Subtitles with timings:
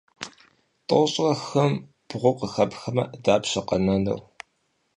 [0.87, 1.71] Тӏощӏрэ хым
[2.07, 4.21] бгъу къыхэпхмэ, дапщэ къэнэнур?